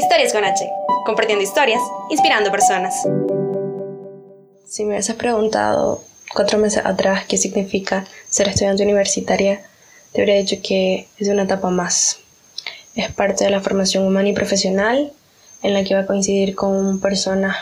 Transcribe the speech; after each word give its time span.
Historias 0.00 0.32
con 0.32 0.46
H, 0.46 0.66
compartiendo 1.04 1.44
historias, 1.44 1.82
inspirando 2.08 2.50
personas. 2.50 3.06
Si 4.66 4.82
me 4.82 4.94
hubieses 4.94 5.14
preguntado 5.14 6.02
cuatro 6.32 6.56
meses 6.56 6.82
atrás 6.86 7.26
qué 7.28 7.36
significa 7.36 8.06
ser 8.26 8.48
estudiante 8.48 8.82
universitaria, 8.82 9.60
te 10.12 10.22
habría 10.22 10.36
dicho 10.36 10.56
que 10.66 11.06
es 11.18 11.28
una 11.28 11.42
etapa 11.42 11.68
más. 11.68 12.20
Es 12.94 13.12
parte 13.12 13.44
de 13.44 13.50
la 13.50 13.60
formación 13.60 14.06
humana 14.06 14.30
y 14.30 14.32
profesional 14.32 15.12
en 15.62 15.74
la 15.74 15.84
que 15.84 15.94
va 15.94 16.00
a 16.00 16.06
coincidir 16.06 16.54
con 16.54 16.98
personas, 17.02 17.58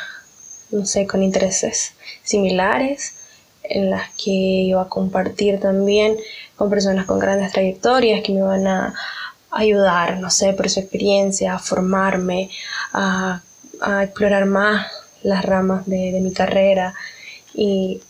no 0.70 0.86
sé, 0.86 1.08
con 1.08 1.24
intereses 1.24 1.94
similares, 2.22 3.16
en 3.64 3.90
las 3.90 4.10
que 4.10 4.30
iba 4.30 4.82
a 4.82 4.88
compartir 4.88 5.58
también 5.58 6.16
con 6.54 6.70
personas 6.70 7.04
con 7.04 7.18
grandes 7.18 7.50
trayectorias 7.50 8.22
que 8.22 8.32
me 8.32 8.42
van 8.42 8.68
a 8.68 8.94
ayudar, 9.50 10.18
no 10.20 10.30
sé, 10.30 10.52
por 10.52 10.68
su 10.68 10.80
experiencia, 10.80 11.54
a 11.54 11.58
formarme, 11.58 12.50
a, 12.92 13.42
explorar 14.02 14.46
más 14.46 14.86
las 15.22 15.44
ramas 15.44 15.86
de, 15.86 16.18
mi 16.20 16.32
carrera 16.32 16.94
y, 17.54 18.00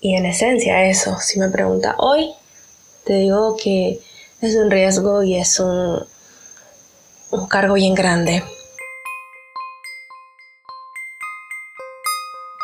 y 0.00 0.14
en 0.14 0.24
esencia 0.24 0.84
eso, 0.84 1.18
si 1.20 1.38
me 1.38 1.50
pregunta 1.50 1.94
hoy, 1.98 2.30
te 3.04 3.14
digo 3.14 3.56
que 3.62 4.00
es 4.40 4.56
un 4.56 4.70
riesgo 4.70 5.22
y 5.22 5.36
es 5.36 5.60
un, 5.60 6.02
un 7.30 7.46
cargo 7.48 7.74
bien 7.74 7.94
grande. 7.94 8.42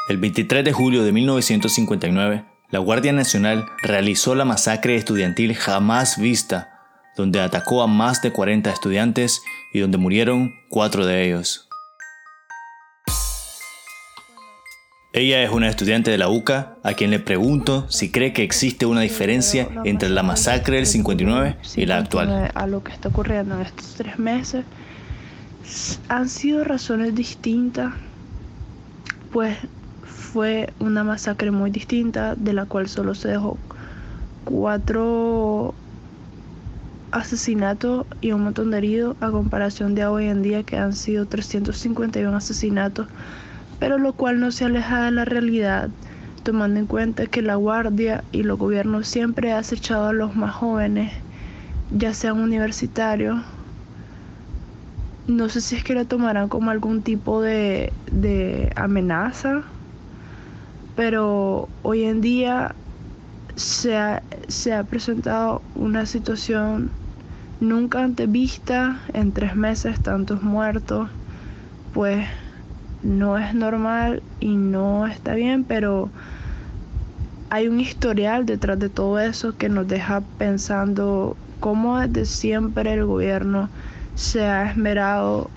El 0.08 0.18
23 0.18 0.64
de 0.64 0.72
julio 0.72 1.02
de 1.04 1.12
1959, 1.12 2.44
la 2.70 2.78
Guardia 2.78 3.12
Nacional 3.12 3.66
realizó 3.82 4.34
la 4.34 4.44
masacre 4.44 4.96
estudiantil 4.96 5.54
jamás 5.54 6.16
vista 6.16 6.75
donde 7.16 7.40
atacó 7.40 7.82
a 7.82 7.86
más 7.86 8.22
de 8.22 8.32
40 8.32 8.70
estudiantes 8.70 9.42
y 9.72 9.80
donde 9.80 9.98
murieron 9.98 10.54
cuatro 10.68 11.06
de 11.06 11.26
ellos. 11.26 11.66
Ella 15.12 15.42
es 15.42 15.50
una 15.50 15.68
estudiante 15.68 16.10
de 16.10 16.18
la 16.18 16.28
UCA 16.28 16.76
a 16.82 16.92
quien 16.92 17.10
le 17.10 17.18
pregunto 17.18 17.86
si 17.88 18.10
cree 18.10 18.34
que 18.34 18.42
existe 18.42 18.84
una 18.84 19.00
diferencia 19.00 19.66
entre 19.84 20.10
la 20.10 20.22
masacre 20.22 20.76
del 20.76 20.86
59 20.86 21.56
y 21.74 21.86
la 21.86 21.96
actual. 21.96 22.50
A 22.54 22.66
lo 22.66 22.84
que 22.84 22.92
está 22.92 23.08
ocurriendo 23.08 23.54
en 23.54 23.62
estos 23.62 23.94
tres 23.94 24.18
meses 24.18 24.66
han 26.08 26.28
sido 26.28 26.64
razones 26.64 27.14
distintas, 27.14 27.94
pues 29.32 29.56
fue 30.04 30.70
una 30.80 31.02
masacre 31.02 31.50
muy 31.50 31.70
distinta 31.70 32.34
de 32.34 32.52
la 32.52 32.66
cual 32.66 32.86
solo 32.86 33.14
se 33.14 33.28
dejó 33.28 33.56
cuatro 34.44 35.74
asesinatos 37.16 38.06
y 38.20 38.32
un 38.32 38.44
montón 38.44 38.70
de 38.70 38.78
heridos 38.78 39.16
a 39.20 39.30
comparación 39.30 39.94
de 39.94 40.06
hoy 40.06 40.26
en 40.26 40.42
día 40.42 40.62
que 40.62 40.76
han 40.76 40.92
sido 40.92 41.26
351 41.26 42.36
asesinatos, 42.36 43.08
pero 43.78 43.98
lo 43.98 44.12
cual 44.12 44.38
no 44.38 44.50
se 44.50 44.66
aleja 44.66 45.04
de 45.04 45.10
la 45.10 45.24
realidad, 45.24 45.88
tomando 46.42 46.78
en 46.78 46.86
cuenta 46.86 47.26
que 47.26 47.42
la 47.42 47.56
Guardia 47.56 48.22
y 48.32 48.42
los 48.42 48.58
gobiernos 48.58 49.08
siempre 49.08 49.52
han 49.52 49.58
acechado 49.58 50.08
a 50.08 50.12
los 50.12 50.36
más 50.36 50.54
jóvenes, 50.54 51.12
ya 51.90 52.12
sean 52.12 52.38
universitarios. 52.38 53.38
No 55.26 55.48
sé 55.48 55.60
si 55.60 55.76
es 55.76 55.84
que 55.84 55.94
lo 55.94 56.04
tomarán 56.04 56.48
como 56.48 56.70
algún 56.70 57.02
tipo 57.02 57.42
de, 57.42 57.92
de 58.12 58.70
amenaza, 58.76 59.62
pero 60.94 61.68
hoy 61.82 62.04
en 62.04 62.20
día 62.20 62.74
se 63.56 63.96
ha, 63.96 64.22
se 64.48 64.72
ha 64.74 64.84
presentado 64.84 65.62
una 65.74 66.06
situación 66.06 66.90
nunca 67.60 68.02
antes 68.02 68.30
vista 68.30 69.00
en 69.12 69.32
tres 69.32 69.56
meses, 69.56 70.00
tantos 70.00 70.42
muertos, 70.42 71.08
pues 71.94 72.26
no 73.02 73.38
es 73.38 73.54
normal 73.54 74.22
y 74.40 74.56
no 74.56 75.06
está 75.06 75.34
bien, 75.34 75.64
pero 75.64 76.10
hay 77.50 77.68
un 77.68 77.80
historial 77.80 78.44
detrás 78.44 78.78
de 78.78 78.88
todo 78.88 79.20
eso 79.20 79.56
que 79.56 79.68
nos 79.68 79.86
deja 79.86 80.22
pensando 80.38 81.36
cómo 81.60 81.98
desde 81.98 82.26
siempre 82.26 82.92
el 82.92 83.04
gobierno 83.04 83.68
se 84.14 84.44
ha 84.44 84.70
esmerado 84.70 85.50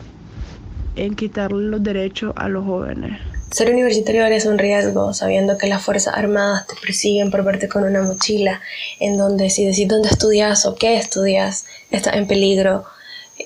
en 0.96 1.16
quitarle 1.16 1.70
los 1.70 1.84
derechos 1.84 2.34
a 2.36 2.50
los 2.50 2.66
jóvenes. 2.66 3.29
Ser 3.52 3.72
universitario 3.72 4.24
es 4.26 4.46
un 4.46 4.60
riesgo, 4.60 5.14
sabiendo 5.14 5.58
que 5.58 5.68
las 5.68 5.82
Fuerzas 5.82 6.16
Armadas 6.16 6.68
te 6.68 6.76
persiguen 6.76 7.32
por 7.32 7.44
verte 7.44 7.68
con 7.68 7.84
una 7.84 8.04
mochila, 8.04 8.62
en 9.00 9.18
donde 9.18 9.50
si 9.50 9.66
decís 9.66 9.88
dónde 9.88 10.10
estudias 10.10 10.68
o 10.68 10.76
qué 10.76 10.98
estudias, 10.98 11.66
estás 11.90 12.16
en 12.16 12.28
peligro, 12.28 12.86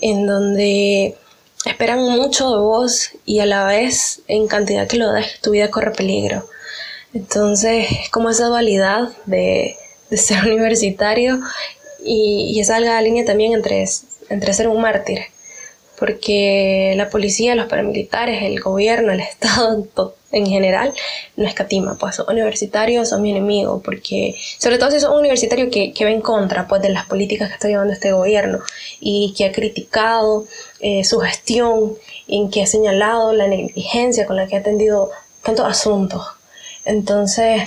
en 0.02 0.28
donde 0.28 1.16
esperan 1.66 2.00
mucho 2.04 2.52
de 2.52 2.58
vos 2.58 3.12
y 3.26 3.40
a 3.40 3.46
la 3.46 3.66
vez 3.66 4.22
en 4.28 4.48
cantidad 4.48 4.88
que 4.88 4.98
lo 4.98 5.12
das, 5.12 5.40
tu 5.42 5.52
vida 5.52 5.72
corre 5.72 5.92
peligro. 5.92 6.46
Entonces, 7.14 7.88
es 8.04 8.10
como 8.10 8.30
esa 8.30 8.48
dualidad 8.48 9.10
de, 9.26 9.78
ser 10.12 10.44
universitario 10.46 11.40
y, 12.04 12.52
y 12.54 12.60
esa 12.60 12.80
línea 13.02 13.24
también 13.24 13.54
entre, 13.54 13.86
entre 14.30 14.54
ser 14.54 14.68
un 14.68 14.82
mártir 14.82 15.33
porque 16.04 16.96
la 16.98 17.10
policía, 17.10 17.56
los 17.56 17.68
paramilitares, 17.68 18.44
el 18.44 18.60
gobierno, 18.60 19.14
el 19.14 19.20
Estado 19.22 19.88
en 20.34 20.46
general 20.46 20.94
no 21.38 21.48
escatima, 21.48 21.96
pues 21.98 22.18
son 22.18 22.26
universitarios 22.30 23.08
son 23.08 23.22
mi 23.22 23.32
enemigo, 23.32 23.82
porque 23.82 24.36
sobre 24.60 24.78
todo 24.78 24.92
si 24.92 25.00
son 25.00 25.14
un 25.14 25.20
universitario 25.20 25.72
que, 25.72 25.94
que 25.94 26.04
en 26.04 26.20
contra 26.20 26.68
pues, 26.68 26.82
de 26.82 26.90
las 26.90 27.06
políticas 27.06 27.48
que 27.48 27.54
está 27.54 27.70
llevando 27.70 27.94
este 27.94 28.12
gobierno 28.12 28.60
y 29.00 29.34
que 29.38 29.46
ha 29.46 29.54
criticado 29.54 30.44
eh, 30.82 31.06
su 31.06 31.22
gestión, 31.22 31.94
en 32.28 32.52
que 32.52 32.64
ha 32.64 32.68
señalado 32.68 33.32
la 33.32 33.48
negligencia 33.48 34.26
con 34.26 34.36
la 34.36 34.48
que 34.48 34.58
ha 34.58 34.60
atendido 34.60 35.10
tantos 35.42 35.66
asuntos. 35.66 36.22
Entonces, 36.84 37.62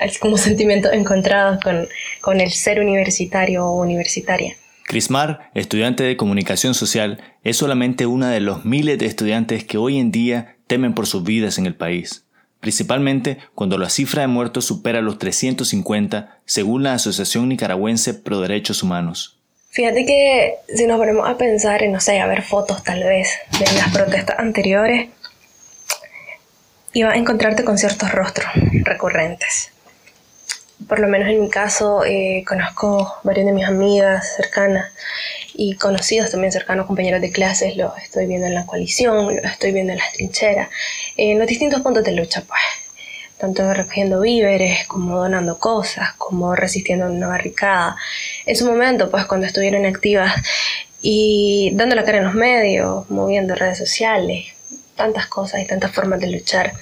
es 0.00 0.18
como 0.18 0.38
sentimientos 0.48 0.94
encontrados 0.94 1.62
con, 1.62 1.86
con 2.22 2.40
el 2.40 2.52
ser 2.52 2.80
universitario 2.80 3.66
o 3.66 3.82
universitaria. 3.82 4.56
Crismar, 4.84 5.50
estudiante 5.54 6.04
de 6.04 6.16
comunicación 6.16 6.74
social, 6.74 7.22
es 7.42 7.56
solamente 7.56 8.04
una 8.04 8.30
de 8.30 8.40
los 8.40 8.66
miles 8.66 8.98
de 8.98 9.06
estudiantes 9.06 9.64
que 9.64 9.78
hoy 9.78 9.98
en 9.98 10.10
día 10.10 10.56
temen 10.66 10.94
por 10.94 11.06
sus 11.06 11.24
vidas 11.24 11.56
en 11.56 11.64
el 11.64 11.74
país, 11.74 12.26
principalmente 12.60 13.38
cuando 13.54 13.78
la 13.78 13.88
cifra 13.88 14.22
de 14.22 14.28
muertos 14.28 14.66
supera 14.66 15.00
los 15.00 15.18
350, 15.18 16.38
según 16.44 16.82
la 16.82 16.92
Asociación 16.92 17.48
Nicaragüense 17.48 18.12
Pro 18.12 18.40
Derechos 18.40 18.82
Humanos. 18.82 19.38
Fíjate 19.70 20.04
que 20.04 20.54
si 20.68 20.86
nos 20.86 20.98
ponemos 20.98 21.28
a 21.28 21.36
pensar 21.36 21.82
en, 21.82 21.92
no 21.92 22.00
sé, 22.00 22.20
a 22.20 22.26
ver 22.26 22.42
fotos 22.42 22.84
tal 22.84 23.02
vez 23.02 23.28
de 23.58 23.76
las 23.76 23.92
protestas 23.92 24.38
anteriores, 24.38 25.08
iba 26.92 27.10
a 27.10 27.16
encontrarte 27.16 27.64
con 27.64 27.78
ciertos 27.78 28.12
rostros 28.12 28.52
recurrentes 28.84 29.73
por 30.88 30.98
lo 31.00 31.08
menos 31.08 31.28
en 31.28 31.40
mi 31.40 31.48
caso, 31.48 32.04
eh, 32.04 32.44
conozco 32.46 33.16
varios 33.22 33.46
de 33.46 33.52
mis 33.52 33.66
amigas 33.66 34.36
cercanas 34.36 34.92
y 35.54 35.76
conocidos 35.76 36.30
también 36.30 36.52
cercanos, 36.52 36.86
compañeros 36.86 37.20
de 37.20 37.30
clases, 37.30 37.76
los 37.76 37.96
estoy 37.98 38.26
viendo 38.26 38.46
en 38.46 38.54
la 38.54 38.66
coalición, 38.66 39.36
los 39.36 39.44
estoy 39.44 39.72
viendo 39.72 39.92
en 39.92 39.98
las 39.98 40.12
trincheras, 40.12 40.68
en 41.16 41.38
los 41.38 41.46
distintos 41.46 41.80
puntos 41.80 42.04
de 42.04 42.12
lucha, 42.12 42.42
pues, 42.46 42.60
tanto 43.38 43.72
recogiendo 43.72 44.20
víveres, 44.20 44.86
como 44.86 45.16
donando 45.16 45.58
cosas, 45.58 46.14
como 46.14 46.54
resistiendo 46.54 47.06
una 47.06 47.28
barricada. 47.28 47.96
En 48.46 48.56
su 48.56 48.66
momento, 48.66 49.10
pues, 49.10 49.26
cuando 49.26 49.46
estuvieron 49.46 49.86
activas 49.86 50.34
y 51.02 51.70
dando 51.74 51.94
la 51.94 52.04
cara 52.04 52.18
en 52.18 52.24
los 52.24 52.34
medios, 52.34 53.08
moviendo 53.10 53.54
redes 53.54 53.78
sociales, 53.78 54.46
tantas 54.96 55.26
cosas 55.26 55.60
y 55.60 55.66
tantas 55.66 55.92
formas 55.92 56.20
de 56.20 56.28
luchar. 56.28 56.72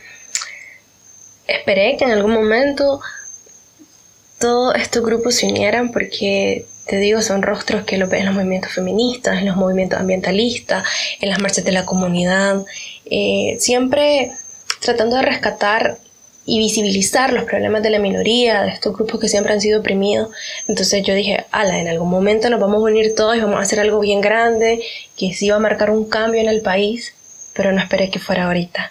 Esperé 1.47 1.97
que 1.97 2.05
en 2.05 2.13
algún 2.13 2.33
momento 2.33 3.01
todos 4.43 4.75
estos 4.75 5.05
grupos 5.05 5.37
se 5.37 5.47
unieran 5.47 5.93
porque, 5.93 6.67
te 6.89 6.97
digo, 6.97 7.23
son 7.23 7.43
rostros 7.43 7.85
que 7.85 7.97
lo 7.97 8.09
ven 8.09 8.23
en 8.23 8.27
los 8.27 8.35
movimientos 8.35 8.73
feministas, 8.73 9.39
en 9.39 9.47
los 9.47 9.57
movimientos 9.57 10.01
ambientalistas, 10.01 10.85
en 11.21 11.29
las 11.29 11.39
marchas 11.39 11.65
de 11.65 11.71
la 11.71 11.87
comunidad, 11.87 12.65
eh, 13.09 13.57
siempre 13.61 14.33
tratando 14.81 15.15
de 15.15 15.23
rescatar 15.23 15.99
y 16.45 16.59
visibilizar 16.59 17.33
los 17.33 17.45
problemas 17.45 17.85
de 17.85 17.91
la 17.91 18.01
minoría, 18.01 18.63
de 18.63 18.71
estos 18.71 18.97
grupos 18.97 19.21
que 19.21 19.29
siempre 19.29 19.53
han 19.53 19.61
sido 19.61 19.79
oprimidos. 19.79 20.31
Entonces 20.67 21.05
yo 21.05 21.15
dije, 21.15 21.47
ala, 21.53 21.79
en 21.79 21.87
algún 21.87 22.11
momento 22.11 22.51
nos 22.51 22.59
vamos 22.59 22.79
a 22.79 22.91
unir 22.91 23.15
todos 23.15 23.37
y 23.37 23.41
vamos 23.41 23.59
a 23.59 23.63
hacer 23.63 23.79
algo 23.79 24.01
bien 24.01 24.21
grande, 24.21 24.83
que 25.17 25.33
sí 25.35 25.51
va 25.51 25.57
a 25.57 25.61
marcar 25.61 25.91
un 25.91 26.09
cambio 26.09 26.41
en 26.41 26.49
el 26.49 26.63
país, 26.63 27.15
pero 27.55 27.71
no 27.71 27.81
esperé 27.81 28.11
que 28.11 28.19
fuera 28.19 28.47
ahorita. 28.47 28.91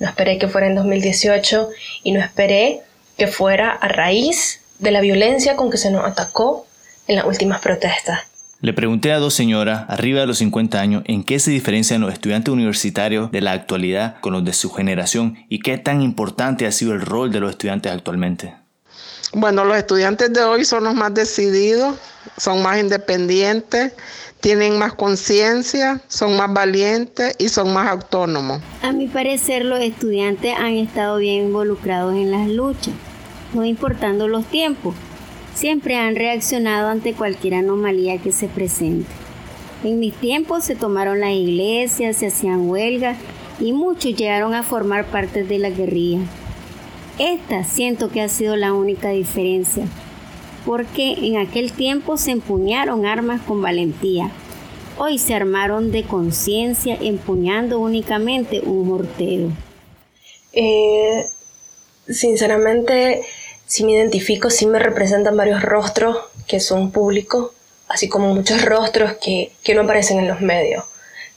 No 0.00 0.06
esperé 0.06 0.36
que 0.36 0.48
fuera 0.48 0.66
en 0.66 0.74
2018 0.74 1.70
y 2.02 2.12
no 2.12 2.20
esperé 2.20 2.82
que 3.16 3.26
fuera 3.26 3.70
a 3.70 3.88
raíz 3.88 4.61
de 4.82 4.90
la 4.90 5.00
violencia 5.00 5.56
con 5.56 5.70
que 5.70 5.78
se 5.78 5.90
nos 5.90 6.04
atacó 6.04 6.66
en 7.06 7.16
las 7.16 7.24
últimas 7.24 7.60
protestas. 7.60 8.20
Le 8.60 8.72
pregunté 8.72 9.12
a 9.12 9.18
dos 9.18 9.34
señoras, 9.34 9.86
arriba 9.88 10.20
de 10.20 10.26
los 10.26 10.38
50 10.38 10.80
años, 10.80 11.02
en 11.06 11.24
qué 11.24 11.38
se 11.40 11.50
diferencian 11.50 12.00
los 12.00 12.12
estudiantes 12.12 12.52
universitarios 12.52 13.32
de 13.32 13.40
la 13.40 13.52
actualidad 13.52 14.20
con 14.20 14.32
los 14.32 14.44
de 14.44 14.52
su 14.52 14.70
generación 14.70 15.36
y 15.48 15.60
qué 15.60 15.78
tan 15.78 16.02
importante 16.02 16.66
ha 16.66 16.72
sido 16.72 16.92
el 16.92 17.00
rol 17.00 17.32
de 17.32 17.40
los 17.40 17.50
estudiantes 17.50 17.90
actualmente. 17.90 18.54
Bueno, 19.32 19.64
los 19.64 19.76
estudiantes 19.76 20.32
de 20.32 20.44
hoy 20.44 20.64
son 20.64 20.84
los 20.84 20.94
más 20.94 21.14
decididos, 21.14 21.96
son 22.36 22.62
más 22.62 22.78
independientes, 22.78 23.94
tienen 24.40 24.78
más 24.78 24.94
conciencia, 24.94 26.00
son 26.06 26.36
más 26.36 26.52
valientes 26.52 27.34
y 27.38 27.48
son 27.48 27.72
más 27.72 27.88
autónomos. 27.88 28.60
A 28.82 28.92
mi 28.92 29.08
parecer 29.08 29.64
los 29.64 29.80
estudiantes 29.80 30.54
han 30.56 30.74
estado 30.74 31.16
bien 31.18 31.46
involucrados 31.46 32.14
en 32.14 32.30
las 32.30 32.48
luchas, 32.48 32.94
no 33.54 33.64
importando 33.64 34.28
los 34.28 34.44
tiempos. 34.46 34.94
Siempre 35.54 35.96
han 35.96 36.16
reaccionado 36.16 36.88
ante 36.88 37.12
cualquier 37.12 37.54
anomalía 37.54 38.18
que 38.18 38.32
se 38.32 38.48
presente. 38.48 39.10
En 39.84 39.98
mis 39.98 40.14
tiempos 40.14 40.64
se 40.64 40.76
tomaron 40.76 41.20
las 41.20 41.32
iglesias, 41.32 42.16
se 42.16 42.28
hacían 42.28 42.68
huelgas 42.68 43.18
y 43.58 43.72
muchos 43.72 44.14
llegaron 44.14 44.54
a 44.54 44.62
formar 44.62 45.06
parte 45.06 45.44
de 45.44 45.58
la 45.58 45.70
guerrilla. 45.70 46.20
Esta 47.18 47.64
siento 47.64 48.08
que 48.08 48.22
ha 48.22 48.28
sido 48.28 48.56
la 48.56 48.72
única 48.72 49.10
diferencia, 49.10 49.84
porque 50.64 51.12
en 51.12 51.36
aquel 51.36 51.72
tiempo 51.72 52.16
se 52.16 52.30
empuñaron 52.30 53.06
armas 53.06 53.40
con 53.42 53.60
valentía. 53.60 54.30
Hoy 54.98 55.18
se 55.18 55.34
armaron 55.34 55.90
de 55.90 56.04
conciencia 56.04 56.96
empuñando 57.00 57.78
únicamente 57.78 58.60
un 58.60 58.88
mortero. 58.88 59.48
Eh, 60.52 61.24
sinceramente, 62.08 63.22
si 63.72 63.84
me 63.84 63.92
identifico, 63.92 64.50
sí 64.50 64.66
me 64.66 64.78
representan 64.78 65.34
varios 65.34 65.62
rostros 65.62 66.18
que 66.46 66.60
son 66.60 66.90
públicos, 66.90 67.52
así 67.88 68.06
como 68.06 68.34
muchos 68.34 68.66
rostros 68.66 69.14
que, 69.14 69.52
que 69.64 69.74
no 69.74 69.80
aparecen 69.80 70.18
en 70.18 70.28
los 70.28 70.42
medios, 70.42 70.84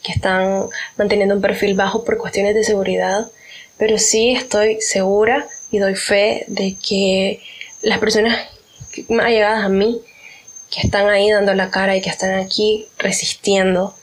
que 0.03 0.11
están 0.11 0.65
manteniendo 0.97 1.35
un 1.35 1.41
perfil 1.41 1.75
bajo 1.75 2.03
por 2.03 2.17
cuestiones 2.17 2.53
de 2.53 2.65
seguridad, 2.65 3.31
pero 3.77 3.97
sí 3.97 4.31
estoy 4.31 4.81
segura 4.81 5.47
y 5.71 5.79
doy 5.79 5.95
fe 5.95 6.43
de 6.49 6.75
que 6.75 7.41
las 7.81 7.99
personas 7.99 8.37
más 9.07 9.27
allegadas 9.27 9.63
a 9.63 9.69
mí, 9.69 10.01
que 10.69 10.81
están 10.81 11.07
ahí 11.07 11.31
dando 11.31 11.53
la 11.53 11.71
cara 11.71 11.95
y 11.95 12.01
que 12.01 12.09
están 12.09 12.37
aquí 12.37 12.89
resistiendo, 12.97 13.95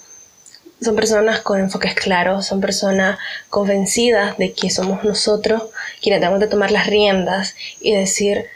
son 0.83 0.97
personas 0.97 1.41
con 1.41 1.61
enfoques 1.61 1.95
claros, 1.95 2.47
son 2.47 2.61
personas 2.61 3.19
convencidas 3.49 4.37
de 4.39 4.53
que 4.53 4.71
somos 4.71 5.05
nosotros 5.05 5.63
quienes 6.01 6.21
tenemos 6.21 6.41
de 6.41 6.49
tomar 6.49 6.71
las 6.71 6.87
riendas 6.87 7.55
y 7.81 7.95
decir, 7.95 8.47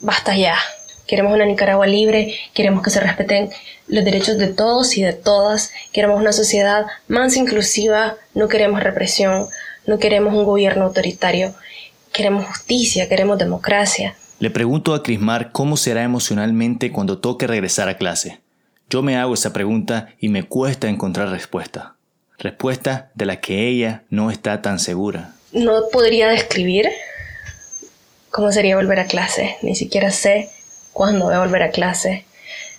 basta 0.00 0.36
ya, 0.36 0.56
queremos 1.06 1.32
una 1.32 1.44
Nicaragua 1.44 1.86
libre, 1.86 2.34
queremos 2.54 2.82
que 2.82 2.90
se 2.90 3.00
respeten 3.00 3.50
los 3.88 4.04
derechos 4.04 4.38
de 4.38 4.48
todos 4.48 4.96
y 4.96 5.02
de 5.02 5.12
todas, 5.12 5.72
queremos 5.92 6.20
una 6.20 6.32
sociedad 6.32 6.86
más 7.08 7.36
inclusiva, 7.36 8.16
no 8.34 8.48
queremos 8.48 8.82
represión, 8.82 9.46
no 9.86 9.98
queremos 9.98 10.34
un 10.34 10.44
gobierno 10.44 10.84
autoritario, 10.84 11.54
queremos 12.12 12.46
justicia, 12.46 13.08
queremos 13.08 13.38
democracia. 13.38 14.14
Le 14.38 14.50
pregunto 14.50 14.94
a 14.94 15.02
Crismar 15.02 15.52
cómo 15.52 15.76
será 15.76 16.02
emocionalmente 16.02 16.90
cuando 16.90 17.18
toque 17.18 17.46
regresar 17.46 17.88
a 17.88 17.96
clase. 17.96 18.41
Yo 18.92 19.00
me 19.00 19.16
hago 19.16 19.32
esa 19.32 19.54
pregunta 19.54 20.10
y 20.20 20.28
me 20.28 20.42
cuesta 20.42 20.86
encontrar 20.86 21.30
respuesta. 21.30 21.94
Respuesta 22.36 23.10
de 23.14 23.24
la 23.24 23.40
que 23.40 23.66
ella 23.66 24.02
no 24.10 24.30
está 24.30 24.60
tan 24.60 24.78
segura. 24.78 25.32
No 25.50 25.88
podría 25.90 26.28
describir 26.28 26.90
cómo 28.30 28.52
sería 28.52 28.76
volver 28.76 29.00
a 29.00 29.06
clase. 29.06 29.56
Ni 29.62 29.76
siquiera 29.76 30.10
sé 30.10 30.50
cuándo 30.92 31.24
voy 31.24 31.32
a 31.32 31.38
volver 31.38 31.62
a 31.62 31.70
clase. 31.70 32.26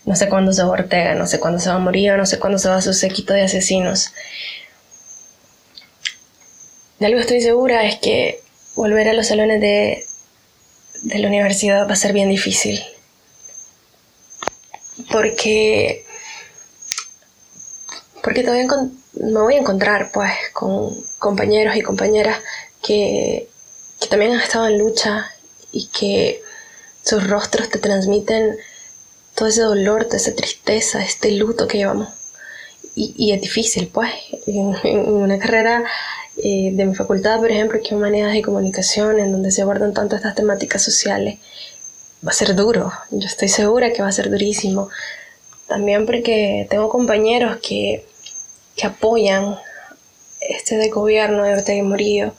No 0.06 0.16
sé 0.16 0.30
cuándo 0.30 0.54
se 0.54 0.62
va 0.62 0.70
Ortega, 0.70 1.16
no 1.16 1.26
sé 1.26 1.40
cuándo 1.40 1.60
se 1.60 1.70
va 1.70 1.78
a 1.78 1.80
morir, 1.80 2.14
no 2.16 2.28
sé 2.28 2.38
cuándo 2.38 2.60
se 2.60 2.70
va 2.70 2.80
su 2.84 2.94
séquito 2.94 3.34
de 3.34 3.42
asesinos. 3.42 4.14
De 7.00 7.08
algo 7.08 7.20
estoy 7.20 7.42
segura 7.42 7.86
es 7.86 7.96
que 7.96 8.40
volver 8.76 9.10
a 9.10 9.14
los 9.14 9.26
salones 9.26 9.60
de 9.60 10.06
la 11.20 11.28
universidad 11.28 11.88
va 11.88 11.94
a 11.94 11.96
ser 11.96 12.14
bien 12.14 12.30
difícil 12.30 12.84
porque 15.12 16.06
porque 18.24 18.44
me 18.44 19.40
voy 19.40 19.56
a 19.56 19.60
encontrar 19.60 20.12
pues 20.14 20.32
con 20.54 20.96
compañeros 21.20 21.76
y 21.76 21.82
compañeras 21.82 22.40
que, 22.82 23.50
que 24.00 24.08
también 24.08 24.32
han 24.32 24.40
estado 24.40 24.68
en 24.68 24.78
lucha 24.78 25.30
y 25.72 25.88
que 25.88 26.42
sus 27.04 27.28
rostros 27.28 27.70
te 27.70 27.80
transmiten 27.80 28.58
todo 29.36 29.50
ese 29.50 29.62
dolor, 29.62 30.06
toda 30.06 30.18
esa 30.18 30.34
tristeza, 30.36 31.04
este 31.04 31.32
luto 31.32 31.68
que 31.68 31.80
llevamos. 31.80 32.10
Y, 32.96 33.32
es 33.32 33.42
difícil, 33.42 33.88
pues. 33.88 34.12
En, 34.46 34.76
en 34.84 35.12
una 35.12 35.40
carrera 35.40 35.84
eh, 36.38 36.72
de 36.74 36.86
mi 36.86 36.94
facultad, 36.94 37.40
por 37.40 37.50
ejemplo, 37.50 37.80
que 37.80 37.88
es 37.88 37.92
Humanidades 37.92 38.36
y 38.36 38.42
Comunicación, 38.44 39.20
en 39.20 39.32
donde 39.32 39.52
se 39.52 39.64
abordan 39.64 39.94
tanto 39.94 40.16
estas 40.16 40.36
temáticas 40.36 40.84
sociales, 40.84 41.40
va 42.26 42.32
a 42.32 42.34
ser 42.34 42.56
duro. 42.56 42.92
Yo 43.12 43.28
estoy 43.28 43.50
segura 43.50 43.92
que 43.92 44.02
va 44.02 44.10
a 44.10 44.14
ser 44.14 44.30
durísimo. 44.30 44.90
También 45.68 46.06
porque 46.06 46.68
tengo 46.70 46.90
compañeros 46.90 47.58
que, 47.58 48.06
que 48.76 48.88
apoyan 48.88 49.58
este 50.40 50.78
de 50.78 50.90
gobierno 50.90 51.44
de 51.44 51.54
Ortega 51.54 51.80
y. 51.80 52.34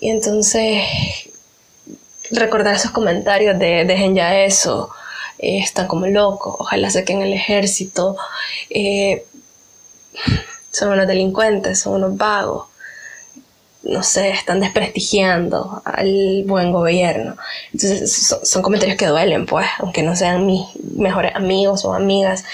Y 0.00 0.10
entonces 0.10 0.82
recordar 2.30 2.74
esos 2.74 2.90
comentarios 2.90 3.58
de 3.58 3.84
dejen 3.84 4.14
ya 4.14 4.40
eso, 4.40 4.90
eh, 5.38 5.58
están 5.58 5.86
como 5.86 6.06
locos, 6.06 6.56
ojalá 6.58 6.90
saquen 6.90 7.22
el 7.22 7.32
ejército, 7.32 8.16
eh, 8.68 9.24
son 10.72 10.90
unos 10.90 11.06
delincuentes, 11.06 11.78
son 11.78 11.94
unos 11.94 12.16
vagos 12.16 12.66
no 13.88 14.02
sé, 14.02 14.30
están 14.30 14.60
desprestigiando 14.60 15.80
al 15.84 16.42
buen 16.44 16.72
gobierno. 16.72 17.36
Entonces 17.72 18.36
son, 18.42 18.62
comentarios 18.62 18.96
que 18.96 19.06
duelen, 19.06 19.46
pues, 19.46 19.66
aunque 19.78 20.02
no 20.02 20.16
sean 20.16 20.46
mis 20.46 20.64
mejores 20.96 21.34
amigos 21.34 21.84
o 21.84 21.94
amigas, 21.94 22.44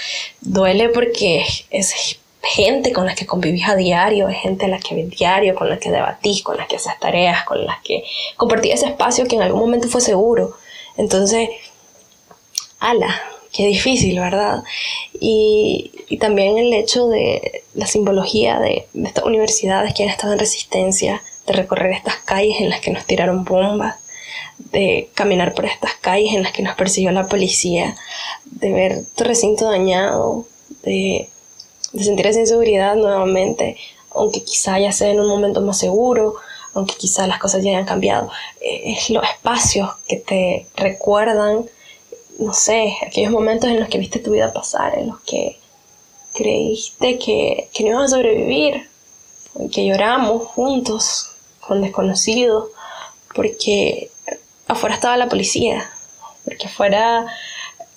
duele 0.41 0.89
porque 0.89 1.45
es 1.71 2.19
gente 2.43 2.91
con 2.91 3.05
la 3.05 3.15
que 3.15 3.25
convivís 3.25 3.67
a 3.67 3.75
diario, 3.75 4.27
es 4.27 4.37
gente 4.37 4.65
a 4.65 4.67
la 4.67 4.79
que 4.79 4.95
ves 4.95 5.09
diario, 5.09 5.55
con 5.55 5.69
la 5.69 5.79
que 5.79 5.89
debatís, 5.89 6.43
con 6.43 6.57
la 6.57 6.67
que 6.67 6.75
haces 6.75 6.99
tareas, 6.99 7.43
con 7.45 7.65
las 7.65 7.81
que 7.81 8.03
compartís 8.35 8.73
ese 8.73 8.87
espacio 8.87 9.25
que 9.27 9.35
en 9.35 9.41
algún 9.41 9.61
momento 9.61 9.87
fue 9.87 10.01
seguro. 10.01 10.55
Entonces, 10.97 11.49
ala, 12.79 13.19
qué 13.53 13.67
difícil, 13.67 14.19
¿verdad? 14.19 14.63
Y, 15.19 15.91
también 16.19 16.57
el 16.57 16.71
hecho 16.73 17.07
de 17.07 17.63
la 17.73 17.87
simbología 17.87 18.59
de, 18.59 18.87
estas 18.93 19.23
universidades 19.23 19.93
que 19.93 20.03
han 20.03 20.09
estado 20.09 20.33
en 20.33 20.39
resistencia, 20.39 21.21
de 21.47 21.53
recorrer 21.53 21.91
estas 21.91 22.17
calles 22.17 22.57
en 22.59 22.69
las 22.69 22.81
que 22.81 22.91
nos 22.91 23.05
tiraron 23.05 23.43
bombas, 23.43 23.95
de 24.57 25.09
caminar 25.13 25.53
por 25.53 25.65
estas 25.65 25.93
calles 25.95 26.33
en 26.33 26.43
las 26.43 26.51
que 26.51 26.63
nos 26.63 26.75
persiguió 26.75 27.11
la 27.11 27.27
policía, 27.27 27.95
de 28.45 28.71
ver 28.71 29.05
tu 29.15 29.23
recinto 29.23 29.69
dañado, 29.69 30.45
de, 30.83 31.29
de 31.93 32.03
sentir 32.03 32.27
esa 32.27 32.39
inseguridad 32.39 32.95
nuevamente, 32.95 33.77
aunque 34.11 34.43
quizá 34.43 34.79
ya 34.79 34.91
sea 34.91 35.09
en 35.09 35.19
un 35.19 35.27
momento 35.27 35.61
más 35.61 35.79
seguro, 35.79 36.35
aunque 36.73 36.95
quizá 36.95 37.27
las 37.27 37.39
cosas 37.39 37.63
ya 37.63 37.71
hayan 37.71 37.85
cambiado. 37.85 38.29
Eh, 38.61 38.93
es 38.97 39.09
los 39.09 39.23
espacios 39.23 39.89
que 40.07 40.17
te 40.17 40.67
recuerdan 40.75 41.65
no 42.39 42.53
sé, 42.53 42.95
aquellos 43.05 43.31
momentos 43.31 43.69
en 43.69 43.79
los 43.79 43.89
que 43.89 43.97
viste 43.97 44.19
tu 44.19 44.31
vida 44.31 44.53
pasar, 44.53 44.97
en 44.97 45.07
los 45.07 45.19
que 45.21 45.57
creíste 46.33 47.19
que, 47.19 47.69
que 47.73 47.83
no 47.83 47.91
ibas 47.91 48.05
a 48.05 48.15
sobrevivir, 48.15 48.89
que 49.71 49.85
lloramos 49.85 50.43
juntos 50.43 51.31
con 51.59 51.81
desconocidos, 51.81 52.69
porque 53.35 54.09
afuera 54.67 54.95
estaba 54.95 55.17
la 55.17 55.29
policía, 55.29 55.89
porque 56.43 56.67
afuera 56.67 57.27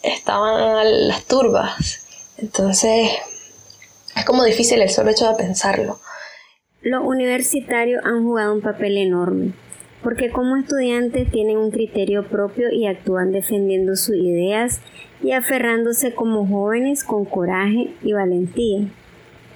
estaban 0.03 1.09
las 1.09 1.25
turbas. 1.25 2.01
Entonces, 2.37 3.11
es 4.15 4.25
como 4.25 4.45
difícil 4.45 4.83
el 4.83 4.91
solo 4.91 5.11
hecho 5.11 5.29
de 5.29 5.35
pensarlo. 5.37 5.99
Los 6.83 7.03
universitarios 7.05 8.05
han 8.05 8.25
jugado 8.25 8.53
un 8.53 8.61
papel 8.61 8.99
enorme 8.99 9.55
porque 10.07 10.31
como 10.31 10.55
estudiantes 10.55 11.29
tienen 11.33 11.57
un 11.57 11.73
criterio 11.73 12.29
propio 12.29 12.71
y 12.71 12.87
actúan 12.87 13.33
defendiendo 13.33 13.97
sus 13.97 14.15
ideas 14.15 14.81
y 15.21 15.33
aferrándose 15.33 16.15
como 16.15 16.47
jóvenes 16.47 17.03
con 17.03 17.25
coraje 17.25 17.91
y 18.05 18.13
valentía. 18.13 18.87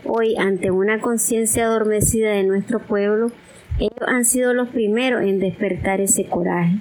Hoy, 0.04 0.35
ante 0.37 0.73
una 0.73 1.00
conciencia 1.00 1.66
adormecida 1.66 2.33
de 2.33 2.42
nuestro 2.42 2.80
pueblo, 2.80 3.30
ellos 3.78 4.09
han 4.09 4.25
sido 4.25 4.52
los 4.52 4.71
primeros 4.71 5.23
en 5.23 5.38
despertar 5.38 6.00
ese 6.00 6.25
coraje, 6.25 6.80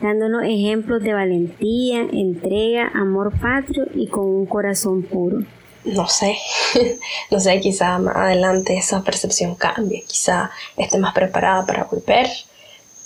dándonos 0.00 0.44
ejemplos 0.44 1.02
de 1.02 1.14
valentía, 1.14 2.06
entrega, 2.12 2.92
amor 2.94 3.32
patrio 3.40 3.86
y 3.92 4.06
con 4.06 4.24
un 4.24 4.46
corazón 4.46 5.02
puro. 5.02 5.38
No 5.84 6.06
sé, 6.06 6.36
no 7.32 7.40
sé, 7.40 7.58
quizá 7.58 7.98
más 7.98 8.14
adelante 8.14 8.76
esa 8.78 9.02
percepción 9.02 9.56
cambie, 9.56 10.04
quizá 10.06 10.52
esté 10.76 10.98
más 10.98 11.12
preparada 11.12 11.66
para 11.66 11.82
volver 11.86 12.28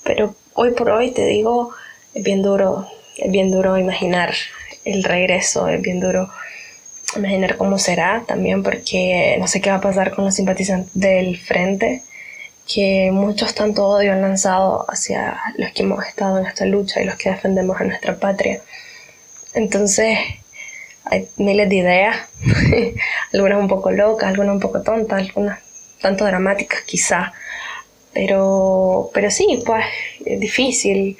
pero 0.08 0.34
hoy 0.54 0.70
por 0.70 0.88
hoy 0.88 1.10
te 1.10 1.26
digo, 1.26 1.74
es 2.14 2.24
bien 2.24 2.40
duro, 2.40 2.88
es 3.18 3.30
bien 3.30 3.50
duro 3.50 3.76
imaginar 3.76 4.32
el 4.86 5.04
regreso, 5.04 5.68
es 5.68 5.82
bien 5.82 6.00
duro 6.00 6.30
imaginar 7.14 7.58
cómo 7.58 7.78
será 7.78 8.24
también 8.26 8.62
porque 8.62 9.36
no 9.38 9.46
sé 9.46 9.60
qué 9.60 9.68
va 9.68 9.76
a 9.76 9.80
pasar 9.82 10.14
con 10.14 10.24
los 10.24 10.34
simpatizantes 10.34 10.90
del 10.94 11.36
frente, 11.36 12.02
que 12.66 13.10
muchos 13.12 13.54
tanto 13.54 13.86
odio 13.86 14.12
han 14.14 14.22
lanzado 14.22 14.86
hacia 14.88 15.38
los 15.58 15.72
que 15.72 15.82
hemos 15.82 16.02
estado 16.06 16.38
en 16.38 16.46
esta 16.46 16.64
lucha 16.64 17.02
y 17.02 17.04
los 17.04 17.16
que 17.16 17.28
defendemos 17.28 17.78
a 17.78 17.84
nuestra 17.84 18.18
patria. 18.18 18.62
Entonces, 19.52 20.18
hay 21.04 21.28
miles 21.36 21.68
de 21.68 21.76
ideas, 21.76 22.16
algunas 23.34 23.58
un 23.58 23.68
poco 23.68 23.90
locas, 23.90 24.30
algunas 24.30 24.54
un 24.54 24.60
poco 24.60 24.80
tontas, 24.80 25.20
algunas 25.20 25.58
tanto 26.00 26.24
dramáticas 26.24 26.80
quizá, 26.82 27.34
pero, 28.18 29.10
pero 29.14 29.30
sí, 29.30 29.62
pues 29.64 29.84
es 30.26 30.40
difícil. 30.40 31.16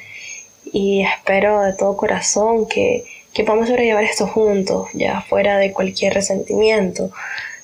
Y 0.73 1.05
espero 1.05 1.63
de 1.63 1.73
todo 1.75 1.97
corazón 1.97 2.67
que, 2.67 3.05
que 3.33 3.45
podamos 3.45 3.69
sobrellevar 3.69 4.03
esto 4.03 4.27
juntos, 4.27 4.89
ya 4.95 5.21
fuera 5.21 5.59
de 5.59 5.73
cualquier 5.73 6.15
resentimiento 6.15 7.13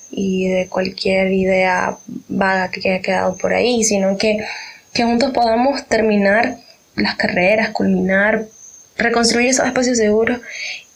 y 0.09 0.47
de 0.47 0.67
cualquier 0.69 1.33
idea 1.33 1.97
vaga 2.29 2.71
que 2.71 2.89
haya 2.89 3.01
quedado 3.01 3.35
por 3.35 3.53
ahí, 3.53 3.83
sino 3.83 4.17
que, 4.17 4.37
que 4.93 5.03
juntos 5.03 5.31
podamos 5.33 5.85
terminar 5.85 6.55
las 6.95 7.15
carreras, 7.15 7.71
culminar, 7.71 8.45
reconstruir 8.95 9.49
esos 9.49 9.67
espacios 9.67 9.97
seguros 9.97 10.39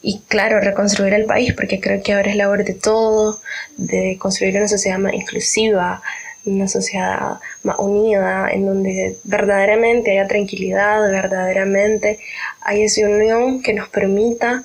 y 0.02 0.22
claro, 0.30 0.62
reconstruir 0.62 1.14
el 1.14 1.26
país, 1.26 1.54
porque 1.54 1.82
creo 1.82 2.02
que 2.02 2.14
ahora 2.14 2.30
es 2.30 2.38
labor 2.38 2.64
de 2.64 2.74
todo, 2.74 3.42
de 3.76 4.18
construir 4.18 4.56
una 4.56 4.70
sociedad 4.70 4.98
más 4.98 5.14
inclusiva, 5.14 6.02
una 6.50 6.68
sociedad 6.68 7.40
más 7.64 7.78
unida, 7.80 8.50
en 8.52 8.66
donde 8.66 9.18
verdaderamente 9.24 10.12
haya 10.12 10.28
tranquilidad, 10.28 11.02
verdaderamente 11.10 12.20
haya 12.62 12.86
esa 12.86 13.08
unión 13.08 13.62
que 13.62 13.74
nos 13.74 13.90
permita 13.90 14.64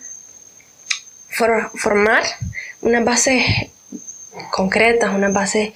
formar 1.28 2.22
unas 2.82 3.04
bases 3.04 3.42
concretas, 4.50 5.14
unas 5.14 5.32
bases 5.32 5.72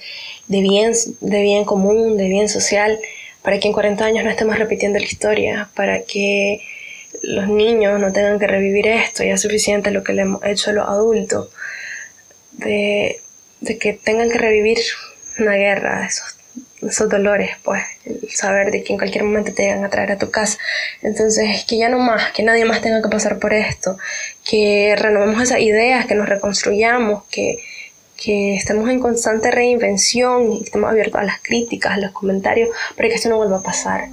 de 0.47 0.61
bien, 0.61 0.93
de 1.21 1.41
bien 1.41 1.65
común, 1.65 2.17
de 2.17 2.27
bien 2.27 2.49
social, 2.49 2.99
para 3.41 3.59
que 3.59 3.67
en 3.67 3.73
40 3.73 4.03
años 4.03 4.23
no 4.23 4.29
estemos 4.29 4.57
repitiendo 4.57 4.99
la 4.99 5.05
historia, 5.05 5.69
para 5.75 6.03
que 6.03 6.61
los 7.21 7.47
niños 7.47 7.99
no 7.99 8.11
tengan 8.11 8.39
que 8.39 8.47
revivir 8.47 8.87
esto, 8.87 9.23
ya 9.23 9.33
es 9.33 9.41
suficiente 9.41 9.91
lo 9.91 10.03
que 10.03 10.13
le 10.13 10.23
hemos 10.23 10.43
hecho 10.45 10.69
a 10.69 10.73
los 10.73 10.87
adultos, 10.87 11.49
de, 12.51 13.21
que 13.79 13.93
tengan 13.93 14.29
que 14.29 14.37
revivir 14.37 14.79
una 15.39 15.53
guerra, 15.53 16.05
esos, 16.05 16.39
esos 16.81 17.09
dolores, 17.09 17.51
pues, 17.63 17.83
el 18.05 18.29
saber 18.29 18.71
de 18.71 18.83
que 18.83 18.93
en 18.93 18.99
cualquier 18.99 19.23
momento 19.23 19.53
te 19.53 19.63
llegan 19.63 19.83
a 19.83 19.89
traer 19.89 20.11
a 20.11 20.17
tu 20.17 20.31
casa. 20.31 20.57
Entonces, 21.01 21.65
que 21.65 21.77
ya 21.77 21.89
no 21.89 21.99
más, 21.99 22.31
que 22.31 22.43
nadie 22.43 22.65
más 22.65 22.81
tenga 22.81 23.01
que 23.01 23.09
pasar 23.09 23.39
por 23.39 23.53
esto, 23.53 23.97
que 24.49 24.95
renovemos 24.97 25.41
esas 25.41 25.59
ideas, 25.59 26.05
que 26.05 26.15
nos 26.15 26.29
reconstruyamos, 26.29 27.23
que, 27.29 27.59
que 28.15 28.55
estemos 28.55 28.89
en 28.89 28.99
constante 28.99 29.51
reinvención 29.51 30.53
y 30.53 30.63
estemos 30.63 30.89
abiertos 30.89 31.21
a 31.21 31.23
las 31.23 31.41
críticas, 31.41 31.93
a 31.93 31.97
los 31.97 32.11
comentarios, 32.11 32.69
para 32.95 33.09
que 33.09 33.15
esto 33.15 33.29
no 33.29 33.37
vuelva 33.37 33.57
a 33.57 33.63
pasar. 33.63 34.09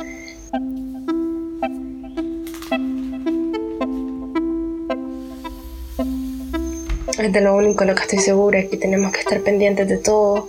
De 7.17 7.41
lo 7.41 7.57
único 7.57 7.85
lo 7.85 7.95
que 7.95 8.03
estoy 8.03 8.19
segura, 8.21 8.63
que 8.69 8.77
tenemos 8.77 9.13
que 9.13 9.21
estar 9.21 9.41
pendientes 9.41 9.89
de 9.89 9.99
todo 9.99 10.49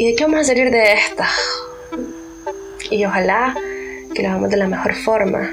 y 0.00 0.06
de 0.06 0.14
qué 0.14 0.24
vamos 0.24 0.40
a 0.40 0.44
salir 0.44 0.70
de 0.70 0.94
esta. 0.94 1.28
Y 2.90 3.04
ojalá 3.04 3.54
que 4.14 4.22
lo 4.22 4.30
hagamos 4.30 4.48
de 4.48 4.56
la 4.56 4.66
mejor 4.66 4.94
forma. 4.94 5.50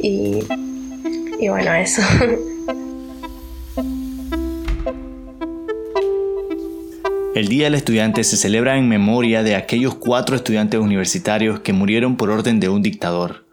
Y, 0.00 0.38
y 1.38 1.48
bueno, 1.50 1.74
eso. 1.74 2.00
El 7.34 7.48
Día 7.48 7.64
del 7.64 7.74
Estudiante 7.74 8.24
se 8.24 8.38
celebra 8.38 8.78
en 8.78 8.88
memoria 8.88 9.42
de 9.42 9.54
aquellos 9.54 9.94
cuatro 9.94 10.36
estudiantes 10.36 10.80
universitarios 10.80 11.60
que 11.60 11.74
murieron 11.74 12.16
por 12.16 12.30
orden 12.30 12.60
de 12.60 12.70
un 12.70 12.80
dictador. 12.80 13.44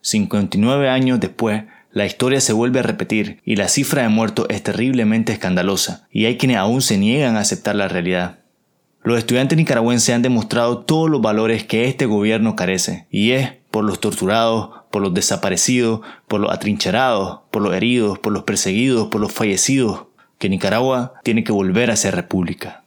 59 0.00 0.88
años 0.88 1.20
después, 1.20 1.64
la 1.92 2.06
historia 2.06 2.40
se 2.40 2.54
vuelve 2.54 2.78
a 2.78 2.84
repetir 2.84 3.42
y 3.44 3.56
la 3.56 3.68
cifra 3.68 4.04
de 4.04 4.08
muertos 4.08 4.46
es 4.48 4.62
terriblemente 4.62 5.34
escandalosa, 5.34 6.08
y 6.10 6.24
hay 6.24 6.38
quienes 6.38 6.56
aún 6.56 6.80
se 6.80 6.96
niegan 6.96 7.36
a 7.36 7.40
aceptar 7.40 7.76
la 7.76 7.88
realidad. 7.88 8.39
Los 9.02 9.18
estudiantes 9.18 9.56
nicaragüenses 9.56 10.14
han 10.14 10.22
demostrado 10.22 10.80
todos 10.80 11.08
los 11.08 11.22
valores 11.22 11.64
que 11.64 11.86
este 11.86 12.04
gobierno 12.04 12.54
carece, 12.54 13.06
y 13.10 13.32
es 13.32 13.52
por 13.70 13.84
los 13.84 13.98
torturados, 14.00 14.70
por 14.90 15.00
los 15.00 15.14
desaparecidos, 15.14 16.00
por 16.28 16.40
los 16.40 16.52
atrincherados, 16.52 17.40
por 17.50 17.62
los 17.62 17.74
heridos, 17.74 18.18
por 18.18 18.32
los 18.32 18.42
perseguidos, 18.42 19.08
por 19.08 19.20
los 19.20 19.32
fallecidos, 19.32 20.04
que 20.38 20.48
Nicaragua 20.48 21.14
tiene 21.22 21.44
que 21.44 21.52
volver 21.52 21.90
a 21.90 21.96
ser 21.96 22.14
república. 22.14 22.84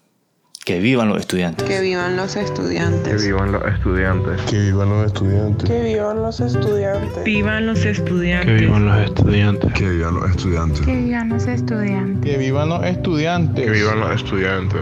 Que 0.66 0.80
vivan 0.80 1.10
los 1.10 1.20
estudiantes. 1.20 1.68
Que 1.68 1.82
vivan 1.82 2.16
los 2.16 2.38
estudiantes. 2.38 3.04
Que 3.14 3.28
vivan 3.28 3.52
los 3.52 3.66
estudiantes. 3.66 4.42
Que 4.44 4.60
vivan 4.62 4.90
los 4.90 5.06
estudiantes. 5.08 5.70
Que 5.70 5.84
vivan 5.84 6.16
los 6.22 6.40
estudiantes. 6.40 7.24
Vivan 7.26 7.66
los 7.66 7.86
estudiantes. 7.86 8.46
Que 8.46 8.54
vivan 8.54 8.86
los 8.86 8.98
estudiantes. 8.98 9.74
Que 9.74 9.90
vivan 9.90 10.20
los 10.20 10.30
estudiantes. 10.30 10.82
Que 10.86 10.98
vivan 10.98 11.30
los 11.30 11.40
estudiantes. 11.50 12.24
Que 12.24 12.38
vivan 12.38 12.70
los 12.70 12.86
estudiantes. 12.86 13.66
Que 13.66 13.72
vivan 13.72 14.00
los 14.00 14.12
estudiantes. 14.14 14.82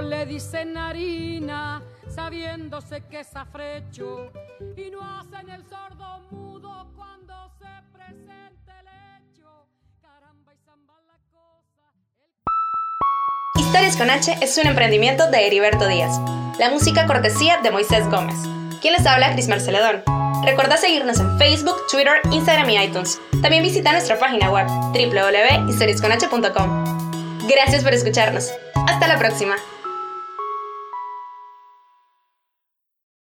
le 0.00 0.26
dicen 0.26 0.76
harina, 0.76 1.82
sabiéndose 2.08 3.02
que 3.10 3.20
es 3.20 3.34
afrecho 3.34 4.30
y 4.76 4.90
no 4.90 5.00
hacen 5.02 5.48
el 5.50 5.64
sordo 5.68 6.20
mudo 6.30 6.86
cuando 6.96 7.34
se 7.58 7.66
presente 7.92 8.72
el 8.80 8.86
hecho. 9.16 9.66
Caramba 10.02 10.52
y 10.54 10.58
zamba 10.64 10.94
la 11.06 11.18
cosa. 11.32 11.92
Historias 13.58 13.96
con 13.96 14.10
H 14.10 14.38
es 14.40 14.56
un 14.58 14.66
emprendimiento 14.66 15.30
de 15.30 15.46
Heriberto 15.46 15.86
Díaz. 15.86 16.18
La 16.58 16.70
música 16.70 17.06
cortesía 17.06 17.58
de 17.62 17.70
Moisés 17.70 18.08
Gómez. 18.10 18.36
¿Quién 18.80 18.94
les 18.94 19.06
habla? 19.06 19.32
Cris 19.32 19.48
Marceledón. 19.48 20.02
Recuerda 20.44 20.76
seguirnos 20.76 21.20
en 21.20 21.38
Facebook, 21.38 21.76
Twitter, 21.90 22.20
Instagram 22.30 22.68
y 22.70 22.78
iTunes. 22.78 23.20
También 23.42 23.62
visita 23.62 23.92
nuestra 23.92 24.18
página 24.18 24.50
web 24.50 24.66
www.historiasconh.com. 24.66 27.48
Gracias 27.48 27.82
por 27.82 27.92
escucharnos. 27.92 28.50
Hasta 28.86 29.08
la 29.08 29.18
próxima. 29.18 29.56